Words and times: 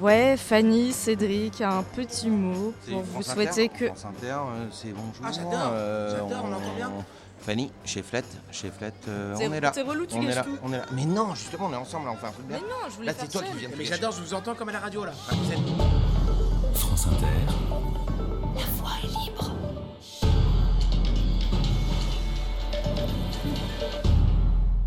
Ouais, 0.00 0.36
Fanny, 0.36 0.92
Cédric, 0.92 1.60
un 1.60 1.82
petit 1.82 2.30
mot 2.30 2.72
C'est 2.84 2.92
pour 2.92 3.02
vous 3.02 3.12
France 3.22 3.34
souhaiter 3.34 3.64
Inter, 3.64 3.68
que. 3.68 3.86
France 3.86 4.04
Inter, 4.04 4.26
euh, 4.32 4.66
c'est 4.70 4.92
bonjour. 4.92 5.24
Ah, 5.24 5.30
j'adore, 5.32 5.52
j'adore, 6.30 6.44
on 6.44 6.52
entend 6.52 6.74
bien. 6.76 6.92
Fanny, 7.40 7.72
chez 7.84 8.02
Flette, 8.02 8.36
chez 8.52 8.70
Flette, 8.70 8.94
euh, 9.08 9.34
on 9.40 9.52
est 9.52 9.60
là. 9.60 9.70
t'es 9.72 9.82
relou, 9.82 10.06
tu 10.06 10.16
on 10.16 10.22
est 10.22 10.34
là, 10.34 10.42
tout. 10.44 10.56
on 10.62 10.72
est 10.72 10.78
là. 10.78 10.84
Mais 10.92 11.04
non, 11.04 11.34
justement, 11.34 11.66
on 11.66 11.72
est 11.72 11.76
ensemble, 11.76 12.06
là, 12.06 12.12
on 12.12 12.16
fait 12.16 12.26
un 12.26 12.32
truc 12.32 12.46
bien. 12.46 12.58
Mais 12.58 12.68
non, 12.68 12.76
je 12.88 12.94
voulais 12.94 13.06
Là, 13.06 13.14
faire 13.14 13.24
c'est 13.26 13.32
toi 13.32 13.40
seul. 13.42 13.50
qui 13.50 13.58
viens 13.58 13.68
de 13.70 13.74
Mais 13.76 13.84
j'adore, 13.84 14.12
je 14.12 14.20
vous 14.22 14.34
entends 14.34 14.54
comme 14.54 14.68
à 14.68 14.72
la 14.72 14.80
radio 14.80 15.04
là. 15.04 15.12
Enfin, 15.14 15.36
vous 15.36 15.52
êtes- 15.52 16.76
France 16.78 17.06
Inter, 17.06 17.54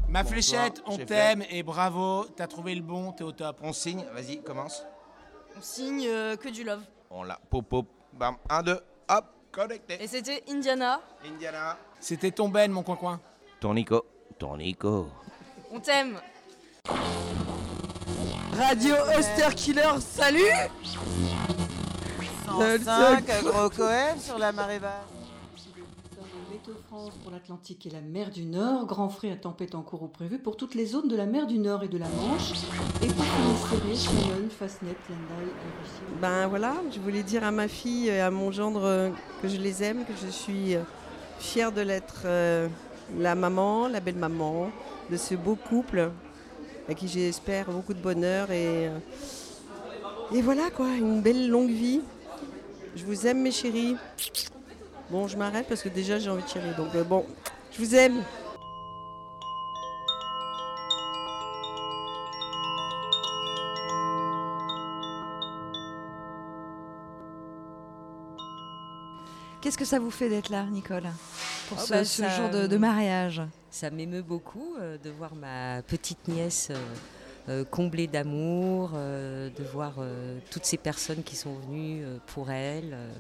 Ma 0.09 0.23
Bonsoir, 0.23 0.28
fléchette, 0.34 0.81
on 0.86 0.98
t'aime 0.98 1.44
et 1.50 1.64
bravo, 1.64 2.25
t'as 2.36 2.48
trouvé 2.48 2.75
le 2.75 2.81
bon, 2.81 3.14
t'es 3.14 3.23
au 3.23 3.31
top. 3.31 3.58
On 3.64 3.72
signe, 3.72 4.03
vas-y, 4.14 4.41
commence. 4.41 4.84
On 5.58 5.62
signe 5.62 6.05
euh, 6.08 6.36
que 6.36 6.50
du 6.50 6.64
love. 6.64 6.82
On 7.10 7.23
l'a, 7.23 7.40
pop, 7.50 7.66
pop, 7.68 7.88
bam, 8.14 8.36
un, 8.50 8.64
deux, 8.64 8.80
hop, 9.09 9.26
connecté. 9.52 10.02
Et 10.02 10.08
c'était 10.08 10.44
Indiana. 10.50 11.02
Indiana. 11.26 11.78
C'était 12.00 12.32
ton 12.32 12.50
Ben, 12.50 12.72
mon 12.72 12.84
coin-coin. 12.84 13.20
Ton 13.59 13.73
Nico, 13.73 14.06
ton 14.40 14.58
Nico. 14.58 15.09
On 15.72 15.80
t'aime. 15.80 16.20
Radio 18.58 18.95
Oster 19.18 19.56
Killer, 19.56 20.00
salut 20.00 20.52
105, 22.45 23.44
gros 23.44 23.70
Cohen 23.70 24.20
sur 24.20 24.38
la 24.38 24.52
marée 24.52 24.80
basse. 24.80 25.20
Météo 26.52 26.73
France 26.88 27.14
pour 27.23 27.31
l'Atlantique 27.31 27.86
et 27.86 27.89
la 27.89 28.02
mer 28.02 28.30
du 28.30 28.44
Nord, 28.44 28.86
grand 28.86 29.09
frais 29.09 29.31
à 29.31 29.36
tempête 29.36 29.73
en 29.75 29.81
cours 29.81 30.03
ou 30.03 30.08
prévu 30.08 30.38
pour 30.38 30.58
toutes 30.58 30.75
les 30.75 30.86
zones 30.86 31.08
de 31.08 31.16
la 31.16 31.25
mer 31.25 31.47
du 31.47 31.59
Nord 31.59 31.83
et 31.83 31.88
de 31.88 31.97
la 31.97 32.08
Manche, 32.08 32.52
et 33.02 33.08
pour 33.08 33.25
Shannon, 33.25 34.50
Fasnet, 34.50 34.95
Landal 35.09 35.47
et 35.47 35.81
Russie. 35.81 36.19
Ben 36.22 36.47
voilà, 36.47 36.75
je 36.94 37.00
voulais 37.00 37.23
dire 37.23 37.44
à 37.44 37.52
ma 37.52 37.67
fille 37.67 38.09
et 38.09 38.19
à 38.19 38.31
mon 38.31 38.52
gendre 38.52 39.11
que 39.41 39.47
je 39.47 39.58
les 39.58 39.83
aime, 39.83 40.05
que 40.05 40.13
je 40.22 40.30
suis 40.30 40.75
fière 41.39 41.72
de 41.72 41.81
l'être 41.81 42.23
euh, 42.25 42.67
la 43.17 43.35
maman, 43.35 43.88
la 43.88 44.00
belle-maman 44.00 44.72
de 45.09 45.17
ce 45.17 45.35
beau 45.35 45.56
couple 45.56 46.11
à 46.88 46.94
qui 46.94 47.08
j'espère 47.08 47.69
beaucoup 47.69 47.94
de 47.94 48.02
bonheur 48.02 48.52
et, 48.52 48.88
euh, 48.88 48.97
et 50.33 50.41
voilà 50.41 50.69
quoi, 50.69 50.88
une 50.88 51.22
belle 51.22 51.50
longue 51.50 51.69
vie. 51.69 52.02
Je 52.95 53.06
vous 53.06 53.25
aime 53.25 53.41
mes 53.41 53.52
chéris. 53.52 53.95
Bon, 55.12 55.28
je 55.28 55.38
m'arrête 55.38 55.67
parce 55.67 55.81
que 55.84 55.90
déjà 55.90 56.20
j'ai 56.20 56.30
envie 56.30 56.44
de 56.44 56.48
tirer, 56.48 56.73
donc 56.78 56.95
euh, 56.95 57.04
bon, 57.04 57.26
je 57.72 57.78
vous 57.80 57.95
aime. 57.95 58.23
Qu'est-ce 69.62 69.78
que 69.78 69.86
ça 69.86 70.00
vous 70.00 70.09
fait 70.12 70.30
d'être 70.30 70.50
là, 70.50 70.64
Nicole 70.66 71.03
Pour 71.70 71.78
Oh 71.80 71.86
ce, 71.86 71.90
bah, 71.94 72.03
ce 72.06 72.23
ça- 72.23 72.30
jour 72.30 72.50
de, 72.50 72.66
de 72.68 72.78
mariage? 72.78 73.42
Ça 73.70 73.90
m'émeut 73.92 74.23
beaucoup 74.23 74.75
euh, 74.80 74.98
de 74.98 75.09
voir 75.12 75.36
ma 75.36 75.81
petite 75.84 76.28
nièce 76.28 76.72
euh, 77.48 77.64
comblée 77.66 78.08
d'amour, 78.08 78.92
euh, 78.96 79.50
de 79.56 79.64
voir 79.64 79.94
euh, 80.00 80.40
toutes 80.50 80.66
ces 80.66 80.78
personnes 80.78 81.22
qui 81.23 81.36
sont 81.36 81.53
venues 81.68 82.03
euh, 82.03 82.18
pour 82.28 82.50
elle 82.50 82.94
euh, 82.94 83.14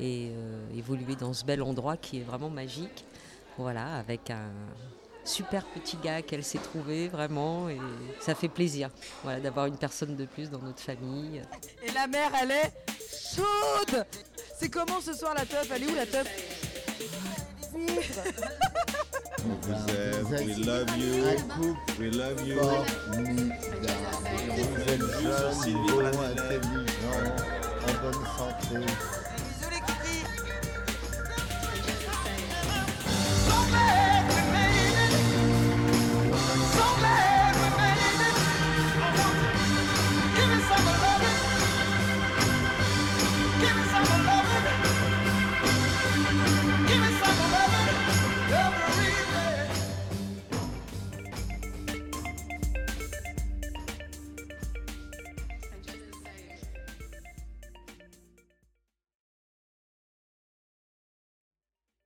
et 0.00 0.30
euh, 0.32 0.76
évoluer 0.76 1.16
dans 1.16 1.32
ce 1.32 1.44
bel 1.44 1.62
endroit 1.62 1.96
qui 1.96 2.20
est 2.20 2.24
vraiment 2.24 2.50
magique. 2.50 3.04
Voilà, 3.56 3.96
avec 3.96 4.30
un 4.30 4.50
super 5.24 5.64
petit 5.66 5.96
gars 5.96 6.22
qu'elle 6.22 6.44
s'est 6.44 6.58
trouvé 6.58 7.08
vraiment 7.08 7.68
et 7.68 7.78
ça 8.20 8.34
fait 8.34 8.48
plaisir 8.48 8.90
voilà, 9.22 9.40
d'avoir 9.40 9.66
une 9.66 9.78
personne 9.78 10.16
de 10.16 10.26
plus 10.26 10.50
dans 10.50 10.58
notre 10.58 10.80
famille. 10.80 11.42
Et 11.82 11.92
la 11.92 12.06
mère, 12.06 12.30
elle 12.42 12.50
est 12.50 12.72
chaude 12.98 14.04
C'est 14.58 14.68
comment 14.68 15.00
ce 15.00 15.14
soir 15.14 15.34
la 15.34 15.46
teuf? 15.46 15.70
Elle 15.74 15.84
est 15.84 15.90
où 15.90 15.94
la 15.94 16.06
teuf? 16.06 16.28
We 19.44 20.58
love 20.64 20.88
you. 20.96 21.36
We 21.98 22.10
love 22.10 22.46
you. 22.46 22.60
Vous 24.56 24.80
êtes 24.80 25.02
jeune, 25.22 25.86
beau, 25.86 26.00
intelligent, 26.00 27.24
en 27.82 27.92
bonne 28.02 28.22
santé. 28.36 28.80